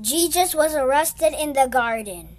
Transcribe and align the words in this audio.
Jesus 0.00 0.56
was 0.56 0.74
arrested 0.74 1.32
in 1.40 1.52
the 1.52 1.68
garden. 1.70 2.36